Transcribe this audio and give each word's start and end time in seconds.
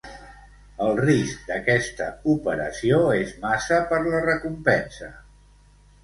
El 0.83 0.93
risc 0.99 1.41
d'aquesta 1.49 2.07
operació 2.33 3.01
és 3.17 3.33
massa 3.43 3.77
per 3.91 3.99
la 4.07 4.23
recompensa. 4.25 5.11